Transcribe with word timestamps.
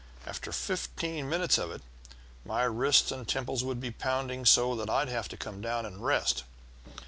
After 0.25 0.51
fifteen 0.51 1.29
minutes 1.29 1.59
of 1.59 1.69
it, 1.71 1.83
my 2.43 2.63
wrists 2.63 3.11
and 3.11 3.27
temples 3.27 3.63
would 3.63 3.79
be 3.79 3.91
pounding 3.91 4.45
so 4.47 4.81
I'd 4.89 5.09
have 5.09 5.29
to 5.29 5.37
come 5.37 5.61
down 5.61 5.85
and 5.85 6.03
rest. 6.03 6.43